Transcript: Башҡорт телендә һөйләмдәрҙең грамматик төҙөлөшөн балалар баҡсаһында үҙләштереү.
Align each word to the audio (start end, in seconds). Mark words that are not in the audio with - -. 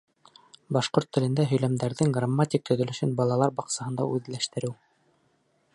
Башҡорт 0.77 1.09
телендә 1.17 1.45
һөйләмдәрҙең 1.51 2.15
грамматик 2.15 2.65
төҙөлөшөн 2.71 3.15
балалар 3.21 3.53
баҡсаһында 3.61 4.09
үҙләштереү. 4.17 4.73